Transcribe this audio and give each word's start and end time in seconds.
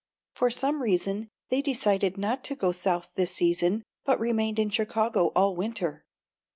For 0.33 0.49
some 0.49 0.81
reason 0.81 1.29
they 1.49 1.61
decided 1.61 2.17
not 2.17 2.43
to 2.45 2.55
go 2.55 2.71
South 2.71 3.13
this 3.13 3.35
season 3.35 3.83
but 4.03 4.19
remained 4.19 4.57
in 4.57 4.71
Chicago 4.71 5.27
all 5.35 5.55
winter. 5.55 6.07